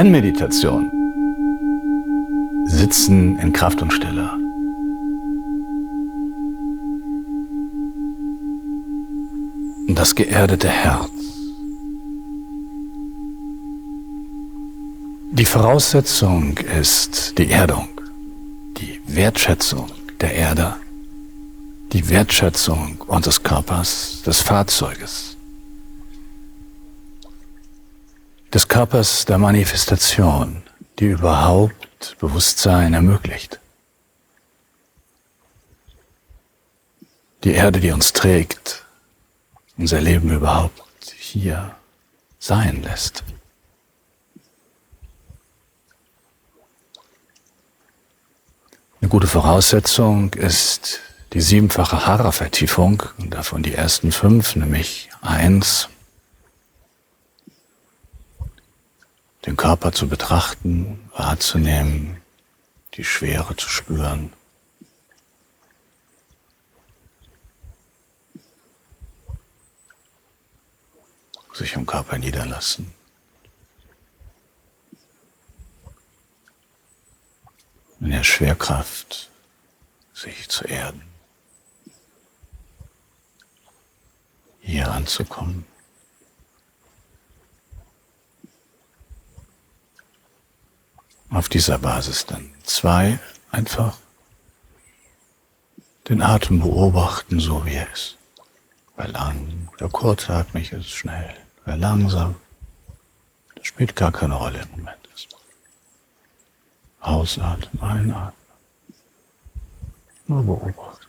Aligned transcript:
Zen-Meditation. 0.00 0.90
Sitzen 2.66 3.38
in 3.38 3.52
Kraft 3.52 3.82
und 3.82 3.92
Stille. 3.92 4.30
Das 9.88 10.14
geerdete 10.14 10.68
Herz. 10.68 11.10
Die 15.32 15.44
Voraussetzung 15.44 16.56
ist 16.78 17.38
die 17.38 17.50
Erdung, 17.50 17.88
Wertschätzung 19.14 19.90
der 20.20 20.34
Erde, 20.34 20.76
die 21.92 22.08
Wertschätzung 22.08 23.00
unseres 23.08 23.42
Körpers, 23.42 24.22
des 24.24 24.40
Fahrzeuges, 24.40 25.36
des 28.54 28.68
Körpers 28.68 29.24
der 29.24 29.38
Manifestation, 29.38 30.62
die 31.00 31.06
überhaupt 31.06 32.16
Bewusstsein 32.20 32.94
ermöglicht. 32.94 33.58
Die 37.42 37.52
Erde, 37.52 37.80
die 37.80 37.90
uns 37.90 38.12
trägt, 38.12 38.84
unser 39.76 40.00
Leben 40.00 40.30
überhaupt 40.30 40.82
hier 41.18 41.74
sein 42.38 42.82
lässt. 42.82 43.24
Eine 49.00 49.08
gute 49.08 49.26
Voraussetzung 49.26 50.34
ist 50.34 51.00
die 51.32 51.40
siebenfache 51.40 52.04
Hara-Vertiefung 52.06 53.02
davon 53.16 53.62
die 53.62 53.72
ersten 53.72 54.12
fünf, 54.12 54.56
nämlich 54.56 55.08
eins, 55.22 55.88
den 59.46 59.56
Körper 59.56 59.92
zu 59.92 60.06
betrachten, 60.06 61.08
wahrzunehmen, 61.16 62.18
die 62.94 63.04
Schwere 63.04 63.56
zu 63.56 63.70
spüren. 63.70 64.34
Sich 71.54 71.72
im 71.72 71.86
Körper 71.86 72.18
niederlassen. 72.18 72.99
In 78.00 78.10
der 78.10 78.24
Schwerkraft 78.24 79.30
sich 80.14 80.48
zu 80.48 80.64
erden. 80.64 81.02
Hier 84.60 84.90
anzukommen. 84.90 85.66
Auf 91.30 91.48
dieser 91.48 91.78
Basis 91.78 92.26
dann 92.26 92.52
zwei, 92.64 93.18
einfach 93.50 93.98
den 96.08 96.22
Atem 96.22 96.60
beobachten, 96.60 97.38
so 97.38 97.64
wie 97.64 97.74
er 97.74 97.92
ist. 97.92 98.16
Wer 98.96 99.08
lang 99.08 99.68
oder 99.74 99.88
kurzatmig 99.88 100.72
ist, 100.72 100.90
schnell. 100.90 101.34
Wer 101.64 101.76
langsam, 101.76 102.34
das 103.54 103.66
spielt 103.66 103.94
gar 103.94 104.10
keine 104.10 104.34
Rolle 104.34 104.60
im 104.60 104.70
Moment. 104.72 104.99
Ausatmen, 107.00 107.82
einatmen. 107.82 108.32
Nur 110.26 110.42
beobachten. 110.44 111.06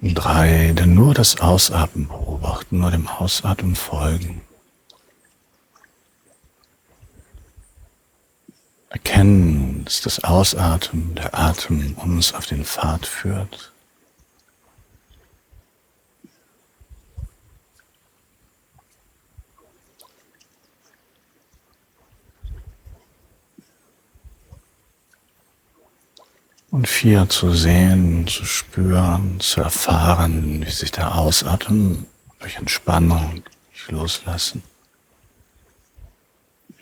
Drei, 0.00 0.72
denn 0.76 0.94
nur 0.94 1.14
das 1.14 1.40
Ausatmen 1.40 2.08
beobachten, 2.08 2.78
nur 2.78 2.90
dem 2.90 3.08
Ausatmen 3.08 3.74
folgen. 3.74 4.42
Erkennen, 8.90 9.84
dass 9.84 10.02
das 10.02 10.24
Ausatmen, 10.24 11.14
der 11.14 11.38
Atem 11.38 11.94
uns 11.94 12.32
auf 12.34 12.46
den 12.46 12.64
Pfad 12.64 13.06
führt. 13.06 13.73
Und 26.74 26.88
vier 26.88 27.28
zu 27.28 27.52
sehen, 27.52 28.26
zu 28.26 28.44
spüren, 28.44 29.38
zu 29.38 29.60
erfahren, 29.60 30.66
wie 30.66 30.70
sich 30.72 30.90
der 30.90 31.14
Ausatmen 31.14 32.04
durch 32.40 32.56
Entspannung, 32.56 33.44
durch 33.70 33.90
Loslassen 33.92 34.60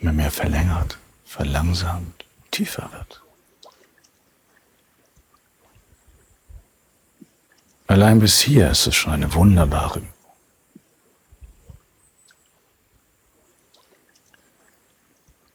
immer 0.01 0.15
mehr 0.15 0.31
verlängert, 0.31 0.97
verlangsamt, 1.27 2.25
tiefer 2.51 2.89
wird. 2.91 3.21
Allein 7.87 8.19
bis 8.19 8.41
hier 8.41 8.71
ist 8.71 8.87
es 8.87 8.95
schon 8.95 9.13
eine 9.13 9.35
wunderbare 9.35 9.99
Übung. 9.99 10.09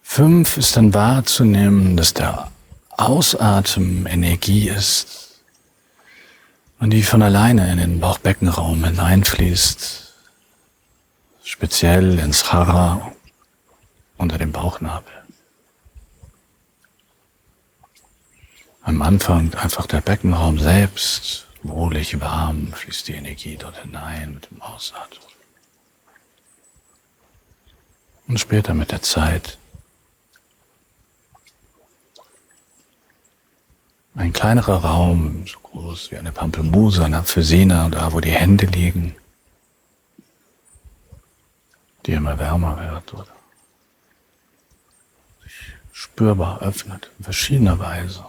Fünf 0.04 0.58
ist 0.58 0.78
dann 0.78 0.94
wahrzunehmen, 0.94 1.98
dass 1.98 2.14
der 2.14 2.52
Ausatmen 2.98 4.08
Energie 4.08 4.70
ist 4.70 5.40
und 6.80 6.90
die 6.90 7.04
von 7.04 7.22
alleine 7.22 7.72
in 7.72 7.78
den 7.78 8.00
Bauchbeckenraum 8.00 8.84
hineinfließt, 8.84 10.16
speziell 11.44 12.18
ins 12.18 12.52
Hara 12.52 13.12
unter 14.18 14.40
dem 14.40 14.52
Bauchnabel. 14.52 15.14
Am 18.82 19.04
Anfang 19.04 19.54
einfach 19.54 19.86
der 19.86 20.02
Beckenraum 20.02 20.58
selbst, 20.58 21.46
wohlig 21.62 22.20
warm, 22.20 22.74
fließt 22.74 23.10
die 23.10 23.14
Energie 23.14 23.58
dort 23.58 23.78
hinein 23.78 24.34
mit 24.34 24.50
dem 24.50 24.60
Ausatmen. 24.64 25.20
Und 28.28 28.40
später 28.40 28.74
mit 28.74 28.92
der 28.92 29.04
Zeit 29.04 29.60
Ein 34.18 34.34
kleinerer 34.34 34.84
Raum, 34.84 35.46
so 35.46 35.60
groß 35.60 36.10
wie 36.10 36.18
eine 36.18 36.32
Pampelmuse, 36.32 37.06
eine 37.06 37.20
Apfelsine, 37.20 37.88
da 37.92 38.12
wo 38.14 38.20
die 38.20 38.32
Hände 38.32 38.66
liegen, 38.66 39.16
die 42.04 42.14
immer 42.14 42.40
wärmer 42.40 42.80
wird 42.80 43.14
oder 43.14 43.28
sich 45.44 45.76
spürbar 45.92 46.64
öffnet 46.64 47.12
in 47.20 47.26
verschiedener 47.26 47.78
Weise. 47.78 48.26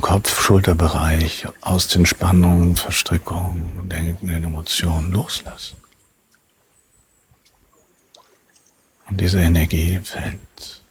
Im 0.00 0.06
Kopf-Schulterbereich 0.06 1.46
aus 1.60 1.88
den 1.88 2.06
Spannungen, 2.06 2.74
Verstrickungen, 2.74 3.86
Denken, 3.86 4.28
den 4.28 4.44
Emotionen 4.44 5.12
loslassen. 5.12 5.76
Und 9.10 9.20
diese 9.20 9.42
Energie 9.42 9.98
fällt 9.98 10.82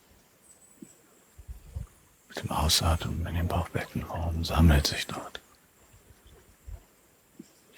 mit 2.28 2.44
dem 2.44 2.52
Ausatmen 2.52 3.26
in 3.26 3.34
den 3.34 3.48
Bauchbeckenraum, 3.48 4.46
sammelt 4.46 4.86
sich 4.86 5.08
dort. 5.08 5.42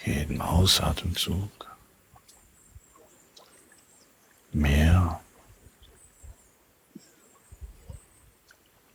Jeden 0.03 0.41
Ausatemzug 0.41 1.49
mehr, 4.51 5.21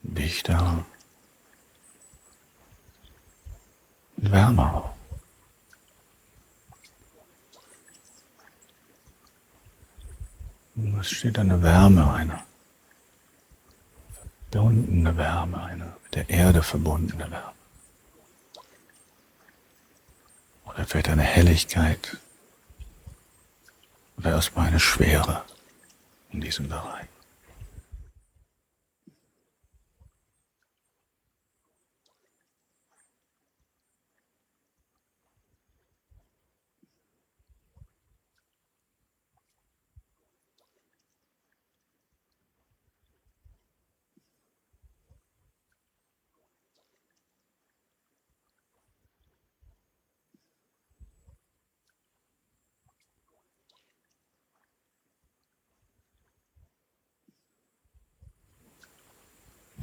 dichter, 0.02 0.84
wärmer. 4.30 4.94
Es 11.00 11.10
steht 11.10 11.38
eine 11.38 11.62
Wärme, 11.62 12.12
eine 12.12 12.42
verbundene 14.50 15.16
Wärme, 15.16 15.62
eine 15.62 15.84
mit 16.04 16.14
der 16.14 16.28
Erde 16.28 16.62
verbundene 16.62 17.30
Wärme. 17.30 17.52
Oder 20.64 20.86
vielleicht 20.86 21.08
eine 21.08 21.22
Helligkeit 21.22 22.18
oder 24.16 24.32
erstmal 24.32 24.68
eine 24.68 24.80
Schwere 24.80 25.44
in 26.30 26.40
diesem 26.40 26.68
Bereich. 26.68 27.06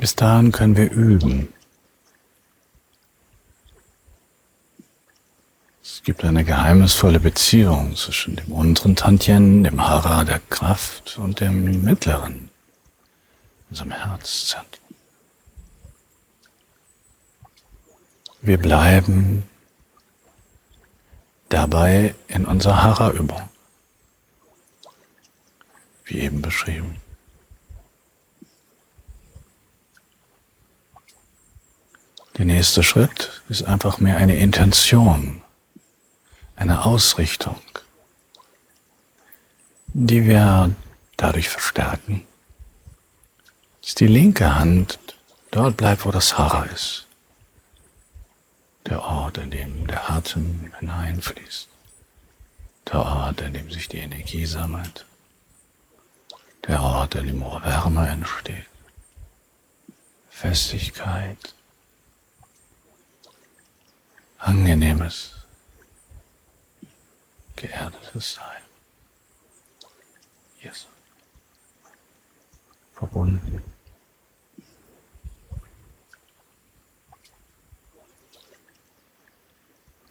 Bis 0.04 0.18
dahin 0.18 0.52
können 0.52 0.76
wir 0.76 0.92
üben. 0.92 1.54
Es 5.82 6.04
gibt 6.04 6.26
eine 6.26 6.44
geheimnisvolle 6.44 7.22
Beziehung 7.22 7.96
zwischen 7.96 8.36
dem 8.36 8.52
unteren 8.52 8.98
Tantien, 8.98 9.64
dem 9.64 9.82
Hara 9.82 10.26
der 10.26 10.42
Kraft 10.50 11.18
und 11.18 11.40
dem 11.40 11.86
mittleren, 11.86 12.50
unserem 13.70 13.92
Herzzentrum. 13.92 14.84
Wir 18.42 18.58
bleiben 18.58 19.44
dabei 21.48 22.14
in 22.28 22.44
unserer 22.44 22.84
Hara-Übung, 22.84 23.50
wie 26.04 26.20
eben 26.20 26.42
beschrieben. 26.42 27.03
Der 32.38 32.45
nächste 32.45 32.81
Schritt 32.81 33.44
ist 33.47 33.63
einfach 33.63 34.00
mehr 34.00 34.18
eine 34.18 34.38
Intention, 34.38 35.44
eine 36.56 36.83
Ausrichtung, 36.83 37.62
die 39.88 40.25
wir 40.25 40.75
dadurch 41.15 41.50
verstärken, 41.50 42.25
dass 43.81 43.94
die 43.95 44.07
linke 44.07 44.56
Hand 44.56 44.97
dort 45.51 45.77
bleibt, 45.77 46.06
wo 46.06 46.12
das 46.12 46.38
Hara 46.38 46.63
ist. 46.65 47.06
Der 48.88 49.01
Ort, 49.03 49.38
in 49.38 49.51
dem 49.51 49.85
der 49.88 50.09
Atem 50.09 50.74
hineinfließt. 50.80 51.69
Der 52.91 53.00
Ort, 53.00 53.41
in 53.41 53.53
dem 53.53 53.71
sich 53.71 53.88
die 53.88 54.00
Energie 54.00 54.45
sammelt. 54.45 55.06
Der 56.68 56.81
Ort, 56.81 57.15
in 57.15 57.27
dem 57.27 57.41
Wärme 57.41 58.07
entsteht. 58.09 58.65
Festigkeit, 60.30 61.53
angenehmes, 64.44 65.31
geerdetes 67.56 68.34
Sein. 68.34 68.62
Yes. 70.62 70.88
Verbunden. 72.94 73.63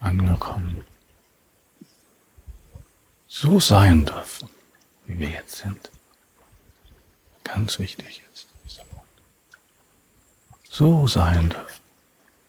Angekommen. 0.00 0.84
So 3.28 3.60
sein 3.60 4.04
dürfen, 4.04 4.48
wie 5.06 5.18
wir 5.18 5.28
jetzt 5.28 5.56
sind. 5.58 5.90
Ganz 7.44 7.78
wichtig 7.78 8.22
ist 8.32 8.48
dieser 8.64 8.84
Punkt. 8.84 9.22
So 10.68 11.06
sein 11.06 11.50
dürfen, 11.50 11.82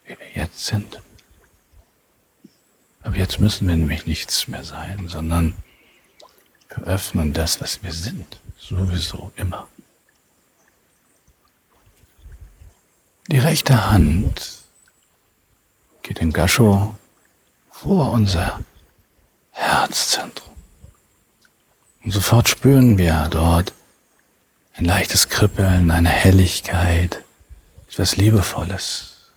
wie 0.04 0.18
wir 0.18 0.30
jetzt 0.34 0.66
sind. 0.66 1.00
Aber 3.04 3.16
jetzt 3.16 3.38
müssen 3.38 3.68
wir 3.68 3.76
nämlich 3.76 4.06
nichts 4.06 4.48
mehr 4.48 4.64
sein, 4.64 5.08
sondern 5.08 5.54
wir 6.68 6.84
öffnen 6.86 7.34
das, 7.34 7.60
was 7.60 7.82
wir 7.82 7.92
sind, 7.92 8.40
sowieso 8.58 9.30
immer. 9.36 9.68
Die 13.28 13.38
rechte 13.38 13.90
Hand 13.90 14.58
geht 16.02 16.18
in 16.18 16.32
Gasho 16.32 16.96
vor 17.70 18.10
unser 18.12 18.60
Herzzentrum. 19.50 20.54
Und 22.04 22.10
sofort 22.10 22.48
spüren 22.48 22.96
wir 22.96 23.28
dort 23.30 23.72
ein 24.74 24.86
leichtes 24.86 25.28
Kribbeln, 25.28 25.90
eine 25.90 26.08
Helligkeit, 26.08 27.22
etwas 27.88 28.16
Liebevolles. 28.16 29.30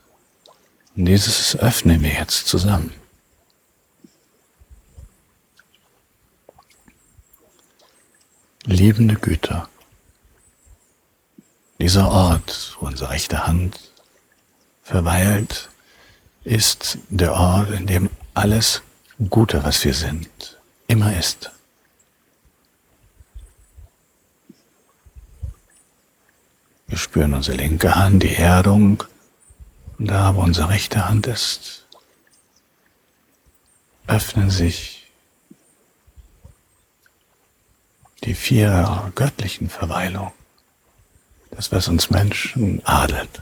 Und 0.96 1.06
dieses 1.06 1.56
öffnen 1.58 2.02
wir 2.02 2.14
jetzt 2.14 2.48
zusammen. 2.48 2.94
Liebende 8.68 9.16
Güter. 9.16 9.70
Dieser 11.80 12.12
Ort, 12.12 12.76
wo 12.80 12.88
unsere 12.88 13.12
rechte 13.12 13.48
Hand 13.48 13.92
verweilt, 14.84 15.70
ist 16.44 17.00
der 17.10 17.34
Ort, 17.34 17.72
in 17.72 17.88
dem 17.88 18.10
alles 18.34 18.82
Gute, 19.30 19.64
was 19.64 19.84
wir 19.84 19.94
sind, 19.94 20.60
immer 20.88 21.18
ist. 21.18 21.52
Wir 26.88 26.98
spüren 26.98 27.34
unsere 27.34 27.58
linke 27.58 27.96
Hand, 27.96 28.24
die 28.24 28.36
Erdung, 28.36 29.04
da, 29.98 30.36
wo 30.36 30.42
unsere 30.42 30.70
rechte 30.70 31.08
Hand 31.08 31.28
ist, 31.28 31.86
öffnen 34.08 34.50
sich 34.50 34.97
vier 38.48 39.12
göttlichen 39.14 39.70
Verweilungen, 39.70 40.32
das, 41.52 41.70
was 41.74 41.90
uns 41.90 42.10
Menschen 42.10 42.82
adelt. 42.86 43.42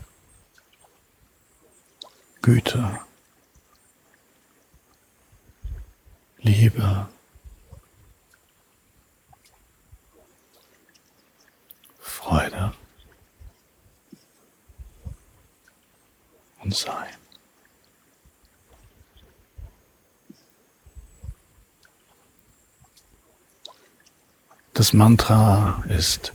Güte, 2.41 2.99
Liebe, 6.39 7.07
Freude 11.99 12.73
und 16.63 16.73
Sein. 16.73 17.14
Das 24.75 24.91
Mantra 24.91 25.81
ist 25.87 26.33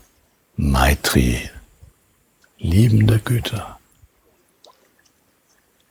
Maitri, 0.57 1.51
liebende 2.57 3.19
Güte. 3.19 3.67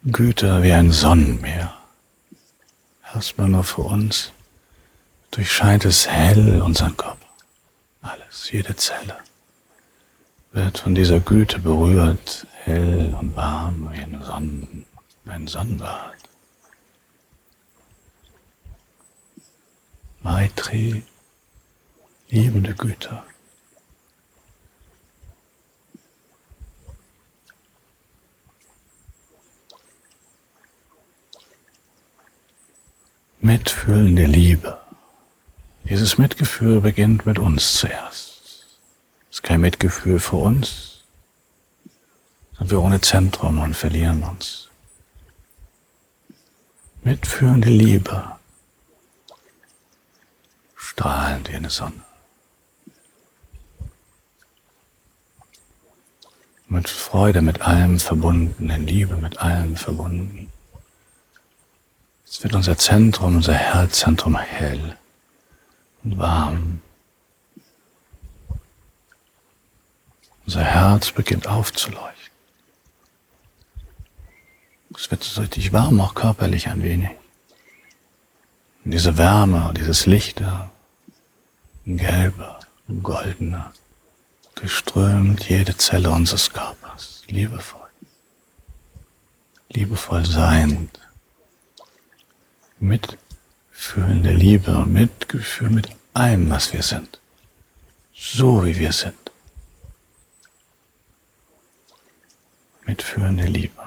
Güte 0.05 0.63
wie 0.63 0.73
ein 0.73 0.91
Sonnenmeer. 0.91 1.77
Erstmal 3.13 3.49
nur 3.49 3.63
für 3.63 3.83
uns 3.83 4.31
durchscheint 5.29 5.85
es 5.85 6.07
hell 6.07 6.59
unseren 6.63 6.97
Körper. 6.97 7.27
Alles, 8.01 8.49
jede 8.49 8.75
Zelle 8.75 9.19
wird 10.51 10.79
von 10.79 10.95
dieser 10.95 11.19
Güte 11.19 11.59
berührt, 11.59 12.47
hell 12.63 13.15
und 13.19 13.35
warm 13.35 13.91
wie 13.91 13.99
ein, 13.99 14.23
Sonnen, 14.23 14.85
ein 15.27 15.45
Sonnenbad. 15.45 16.15
Maitri 20.23 21.03
liebende 22.29 22.75
Güte. 22.75 23.23
Mitfühlende 33.41 34.25
Liebe, 34.25 34.79
Dieses 35.85 36.19
Mitgefühl 36.19 36.81
beginnt 36.81 37.25
mit 37.25 37.39
uns 37.39 37.73
zuerst. 37.73 38.67
Es 39.31 39.37
ist 39.37 39.43
kein 39.43 39.61
Mitgefühl 39.61 40.19
für 40.19 40.35
uns, 40.35 41.03
sind 42.59 42.69
wir 42.69 42.81
ohne 42.81 43.01
Zentrum 43.01 43.59
und 43.59 43.75
verlieren 43.75 44.21
uns. 44.21 44.69
Mitführende 47.01 47.69
Liebe, 47.69 48.37
strahlend 50.75 51.49
wie 51.49 51.55
eine 51.55 51.71
Sonne. 51.71 52.08
Mit 56.71 56.87
Freude 56.87 57.41
mit 57.41 57.61
allem 57.61 57.99
verbunden, 57.99 58.69
in 58.69 58.85
Liebe 58.85 59.15
mit 59.17 59.39
allem 59.39 59.75
verbunden. 59.75 60.51
Jetzt 62.25 62.43
wird 62.43 62.53
unser 62.53 62.77
Zentrum, 62.77 63.37
unser 63.37 63.55
Herzzentrum 63.55 64.37
hell 64.37 64.95
und 66.03 66.19
warm. 66.19 66.81
Unser 70.45 70.63
Herz 70.63 71.11
beginnt 71.11 71.47
aufzuleuchten. 71.47 72.33
Es 74.95 75.09
wird 75.09 75.23
so 75.23 75.41
richtig 75.41 75.73
warm, 75.73 75.99
auch 76.01 76.13
körperlich 76.13 76.67
ein 76.67 76.83
wenig. 76.83 77.09
Und 78.85 78.91
diese 78.91 79.17
Wärme, 79.17 79.73
dieses 79.75 80.05
Lichter, 80.05 80.69
gelbe, 81.85 82.57
goldene, 83.01 83.71
durchströmt 84.59 85.47
jede 85.47 85.77
Zelle 85.77 86.09
unseres 86.09 86.51
Körpers, 86.51 87.23
liebevoll, 87.27 87.87
liebevoll 89.69 90.25
seiend, 90.25 90.99
mitfühlende 92.79 94.33
Liebe 94.33 94.77
und 94.77 94.91
Mitgefühl 94.91 95.69
mit 95.69 95.89
allem, 96.13 96.49
was 96.49 96.73
wir 96.73 96.83
sind, 96.83 97.19
so 98.13 98.65
wie 98.65 98.77
wir 98.77 98.91
sind. 98.91 99.15
Mitfühlende 102.85 103.45
Liebe. 103.45 103.83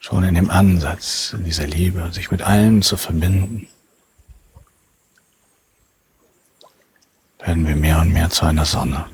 Schon 0.00 0.24
in 0.24 0.34
dem 0.34 0.50
Ansatz, 0.50 1.32
in 1.32 1.44
dieser 1.44 1.66
Liebe, 1.66 2.12
sich 2.12 2.30
mit 2.30 2.42
allem 2.42 2.82
zu 2.82 2.96
verbinden, 2.96 3.68
werden 7.50 7.66
wir 7.66 7.76
mehr 7.76 7.89
und 8.00 8.12
mehr 8.12 8.30
zu 8.30 8.46
einer 8.46 8.64
Sonne. 8.64 9.08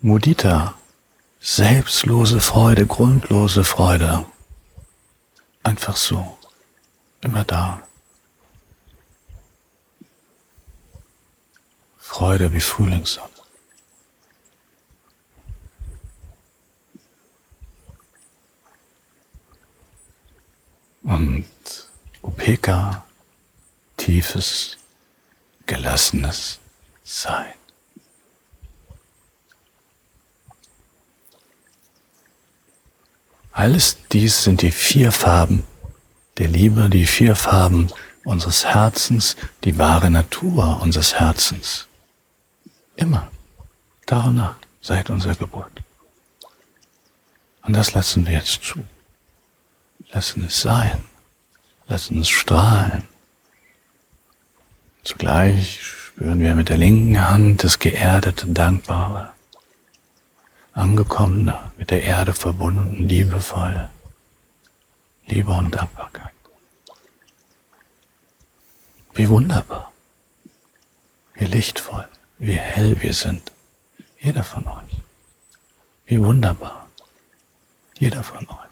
Mudita, 0.00 0.74
selbstlose 1.40 2.40
Freude, 2.40 2.86
grundlose 2.86 3.64
Freude. 3.64 4.24
Einfach 5.64 5.96
so, 5.96 6.38
immer 7.20 7.44
da. 7.44 7.82
Freude 11.98 12.52
wie 12.52 12.60
Frühlingssonne. 12.60 13.28
Und 21.02 21.46
Upeka, 22.22 23.04
tiefes, 24.10 24.76
gelassenes 25.66 26.58
Sein. 27.04 27.54
Alles 33.52 33.96
dies 34.10 34.42
sind 34.42 34.62
die 34.62 34.72
vier 34.72 35.12
Farben 35.12 35.62
der 36.38 36.48
Liebe, 36.48 36.88
die 36.88 37.06
vier 37.06 37.36
Farben 37.36 37.88
unseres 38.24 38.64
Herzens, 38.64 39.36
die 39.62 39.78
wahre 39.78 40.10
Natur 40.10 40.80
unseres 40.82 41.14
Herzens. 41.14 41.86
Immer, 42.96 43.30
Nacht, 44.10 44.66
seit 44.80 45.08
unserer 45.08 45.36
Geburt. 45.36 45.82
Und 47.62 47.74
das 47.74 47.92
lassen 47.92 48.26
wir 48.26 48.32
jetzt 48.32 48.64
zu. 48.64 48.80
Lassen 50.12 50.44
es 50.46 50.60
sein. 50.62 51.04
Lassen 51.86 52.20
es 52.20 52.28
strahlen. 52.28 53.09
Zugleich 55.02 55.82
spüren 55.82 56.40
wir 56.40 56.54
mit 56.54 56.68
der 56.68 56.76
linken 56.76 57.28
Hand 57.28 57.64
das 57.64 57.78
geerdete, 57.78 58.46
dankbare, 58.48 59.32
angekommene, 60.72 61.72
mit 61.78 61.90
der 61.90 62.02
Erde 62.02 62.34
verbunden, 62.34 63.08
liebevoll, 63.08 63.88
Liebe 65.26 65.52
und 65.52 65.74
Dankbarkeit. 65.74 66.32
Wie 69.14 69.28
wunderbar, 69.28 69.92
wie 71.34 71.46
lichtvoll, 71.46 72.06
wie 72.38 72.52
hell 72.52 73.00
wir 73.00 73.14
sind, 73.14 73.52
jeder 74.18 74.44
von 74.44 74.66
euch. 74.66 74.96
Wie 76.06 76.22
wunderbar, 76.22 76.88
jeder 77.98 78.22
von 78.22 78.46
euch. 78.48 78.69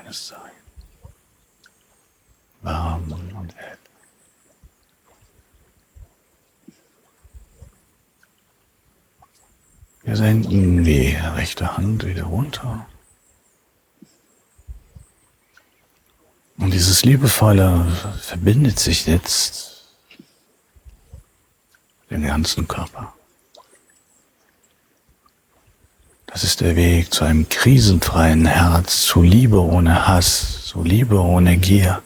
Reines 0.00 0.28
Sein. 0.28 0.50
Warm 2.62 3.12
und 3.12 3.54
hell. 3.56 3.78
Wir 10.02 10.16
senken 10.16 10.84
die 10.84 11.14
rechte 11.14 11.76
Hand 11.76 12.04
wieder 12.04 12.24
runter. 12.24 12.86
Und 16.56 16.72
dieses 16.72 17.04
Liebevolle 17.04 17.86
verbindet 18.20 18.78
sich 18.78 19.06
jetzt 19.06 19.84
den 22.10 22.22
ganzen 22.22 22.66
Körper. 22.68 23.14
Das 26.32 26.44
ist 26.44 26.60
der 26.60 26.76
Weg 26.76 27.12
zu 27.12 27.24
einem 27.24 27.48
krisenfreien 27.48 28.46
Herz, 28.46 29.02
zu 29.02 29.20
Liebe 29.20 29.60
ohne 29.60 30.06
Hass, 30.06 30.64
zu 30.64 30.84
Liebe 30.84 31.20
ohne 31.20 31.56
Gier. 31.56 32.04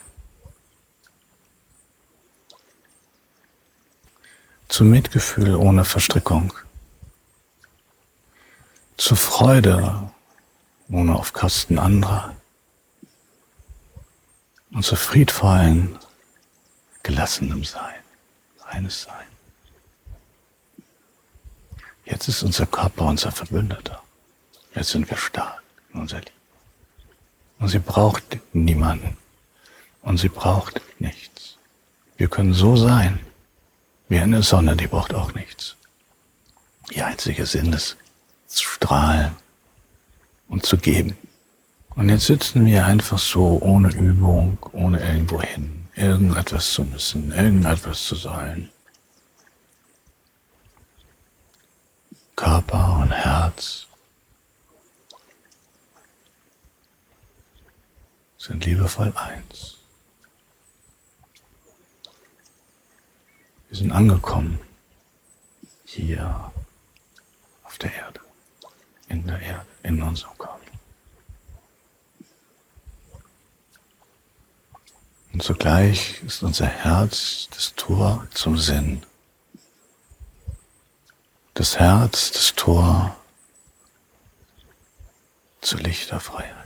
Zu 4.68 4.84
Mitgefühl 4.84 5.54
ohne 5.54 5.84
Verstrickung. 5.84 6.54
Zu 8.96 9.14
Freude 9.14 10.10
ohne 10.88 11.16
auf 11.16 11.34
Kosten 11.34 11.78
anderer. 11.78 12.34
Und 14.72 14.84
zu 14.84 14.96
friedvollen, 14.96 15.98
gelassenem 17.02 17.62
Sein, 17.62 18.02
reines 18.60 19.02
Sein. 19.02 19.26
Jetzt 22.06 22.28
ist 22.28 22.42
unser 22.42 22.64
Körper 22.64 23.04
unser 23.04 23.30
Verbündeter. 23.30 24.03
Jetzt 24.74 24.90
sind 24.90 25.08
wir 25.08 25.16
stark 25.16 25.62
in 25.92 26.00
unserer 26.00 26.20
Liebe. 26.20 26.32
Und 27.58 27.68
sie 27.68 27.78
braucht 27.78 28.38
niemanden. 28.52 29.16
Und 30.02 30.18
sie 30.18 30.28
braucht 30.28 30.80
nichts. 30.98 31.56
Wir 32.16 32.28
können 32.28 32.52
so 32.52 32.76
sein, 32.76 33.20
wie 34.08 34.18
eine 34.18 34.42
Sonne, 34.42 34.76
die 34.76 34.86
braucht 34.86 35.14
auch 35.14 35.32
nichts. 35.34 35.76
Ihr 36.90 37.06
einziger 37.06 37.46
Sinn 37.46 37.72
ist, 37.72 37.96
zu 38.46 38.64
strahlen 38.64 39.34
und 40.48 40.66
zu 40.66 40.76
geben. 40.76 41.16
Und 41.94 42.08
jetzt 42.08 42.26
sitzen 42.26 42.66
wir 42.66 42.84
einfach 42.84 43.18
so 43.18 43.58
ohne 43.62 43.90
Übung, 43.94 44.58
ohne 44.72 45.00
irgendwo 45.00 45.40
hin, 45.40 45.88
irgendetwas 45.94 46.72
zu 46.72 46.84
müssen, 46.84 47.32
irgendetwas 47.32 48.04
zu 48.04 48.16
sollen. 48.16 48.68
Körper 52.36 52.98
und 53.00 53.12
Herz 53.12 53.86
sind 58.44 58.66
liebevoll 58.66 59.10
eins. 59.16 59.78
Wir 63.68 63.78
sind 63.78 63.90
angekommen 63.90 64.60
hier 65.86 66.52
auf 67.62 67.78
der 67.78 67.94
Erde, 67.94 68.20
in 69.08 69.26
der 69.26 69.40
Erde, 69.40 69.66
in 69.82 70.02
unserem 70.02 70.36
Körper. 70.36 70.60
Und 75.32 75.42
zugleich 75.42 76.22
ist 76.22 76.42
unser 76.42 76.66
Herz 76.66 77.48
das 77.50 77.74
Tor 77.74 78.28
zum 78.34 78.58
Sinn. 78.58 79.04
Das 81.54 81.78
Herz 81.78 82.30
das 82.30 82.54
Tor 82.54 83.16
zur 85.62 85.80
Lichterfreiheit. 85.80 86.63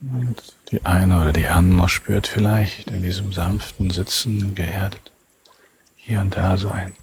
Und 0.00 0.54
die 0.70 0.84
eine 0.84 1.20
oder 1.20 1.32
die 1.32 1.48
andere 1.48 1.88
spürt 1.88 2.28
vielleicht 2.28 2.88
in 2.88 3.02
diesem 3.02 3.32
sanften 3.32 3.90
Sitzen 3.90 4.54
geerdet 4.54 5.10
hier 5.96 6.20
und 6.20 6.36
da 6.36 6.56
so 6.56 6.70
ein 6.70 6.94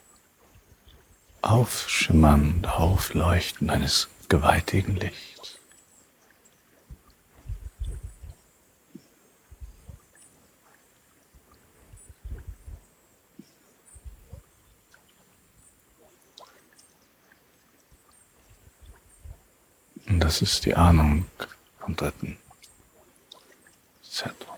Aufschimmern, 1.42 2.66
Aufleuchten 2.66 3.70
eines 3.70 4.08
gewaltigen 4.30 4.96
Lichts. 4.96 5.60
Und 20.08 20.20
das 20.22 20.42
ist 20.42 20.66
die 20.66 20.76
Ahnung 20.76 21.26
vom 21.80 21.96
dritten 21.96 22.38
Zentrum. 24.16 24.56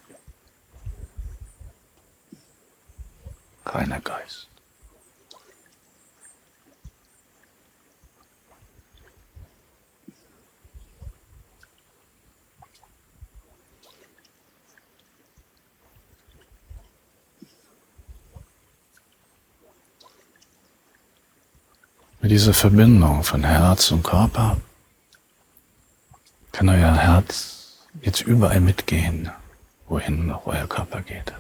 Reiner 3.66 4.00
Geist. 4.02 4.48
Mit 22.22 22.30
dieser 22.30 22.54
Verbindung 22.54 23.24
von 23.24 23.44
Herz 23.44 23.90
und 23.90 24.04
Körper 24.04 24.58
kann 26.52 26.70
euer 26.70 26.94
Herz 26.96 27.80
jetzt 28.02 28.22
überall 28.22 28.62
mitgehen, 28.62 29.32
wohin 29.88 30.32
auch 30.32 30.46
euer 30.46 30.68
Körper 30.68 31.02
geht. 31.02 31.34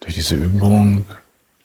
Durch 0.00 0.14
diese 0.14 0.34
Übung 0.34 1.06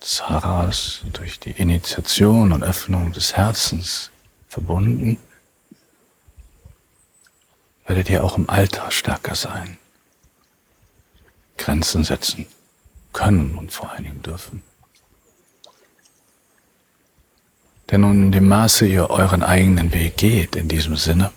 des 0.02 0.28
Haras, 0.28 1.02
durch 1.14 1.40
die 1.40 1.52
Initiation 1.52 2.52
und 2.52 2.64
Öffnung 2.64 3.12
des 3.12 3.36
Herzens 3.36 4.12
verbunden, 4.48 5.18
werdet 7.86 8.10
ihr 8.10 8.24
auch 8.24 8.38
im 8.38 8.50
Alter 8.50 8.92
stärker 8.92 9.36
sein, 9.36 9.78
Grenzen 11.58 12.04
setzen 12.04 12.46
können 13.14 13.58
und 13.58 13.72
vor 13.72 13.92
allen 13.92 14.04
Dingen 14.04 14.22
dürfen. 14.22 14.62
Denn 17.90 18.04
in 18.04 18.32
dem 18.32 18.48
Maße 18.48 18.86
ihr 18.86 19.10
euren 19.10 19.44
eigenen 19.44 19.94
Weg 19.94 20.18
geht, 20.18 20.56
in 20.56 20.68
diesem 20.68 20.98
Sinne, 20.98 21.32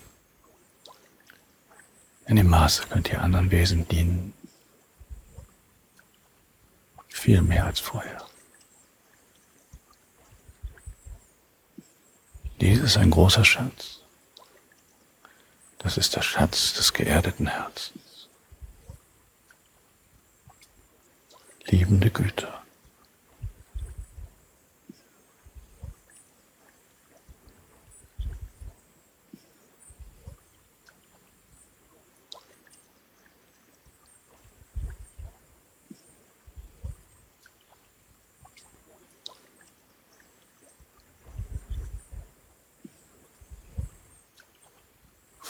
in 2.31 2.37
dem 2.37 2.47
Maße 2.47 2.83
könnt 2.87 3.11
ihr 3.11 3.21
anderen 3.21 3.51
Wesen 3.51 3.85
dienen. 3.89 4.33
Viel 7.09 7.41
mehr 7.41 7.65
als 7.65 7.81
vorher. 7.81 8.25
Dies 12.61 12.79
ist 12.79 12.95
ein 12.95 13.11
großer 13.11 13.43
Schatz. 13.43 13.99
Das 15.79 15.97
ist 15.97 16.15
der 16.15 16.21
Schatz 16.21 16.71
des 16.71 16.93
geerdeten 16.93 17.47
Herzens. 17.47 18.29
Liebende 21.65 22.11
Güter. 22.11 22.60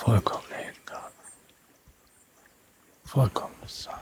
Vollkommene 0.01 0.55
Hingabe, 0.55 1.13
vollkommenes 3.05 3.83
Sein. 3.83 4.00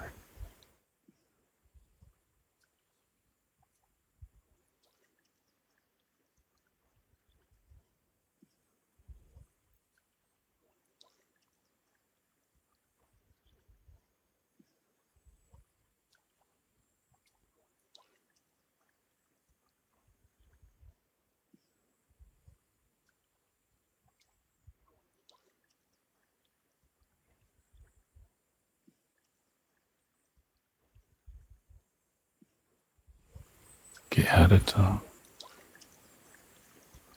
Geerdeter, 34.09 35.01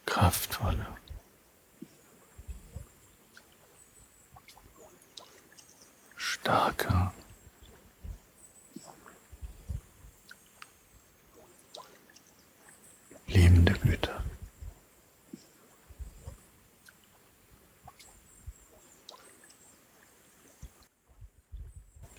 kraftvoller, 0.07 0.97
starker, 6.17 7.13
liebende 13.27 13.73
Güter. 13.73 14.23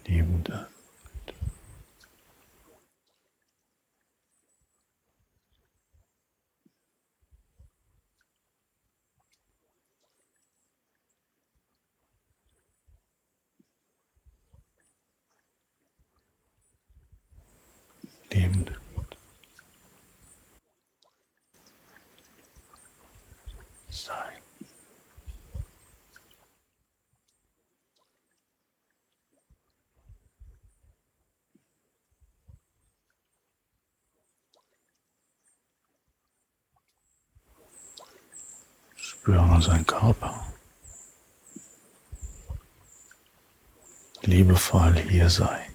Liebende 0.06 0.68
lebende 18.34 18.76
Sein. 23.90 24.42
Spüre 39.24 39.62
seinen 39.62 39.86
Körper. 39.86 40.48
Liebevoll 44.24 44.96
hier 44.98 45.30
sein. 45.30 45.73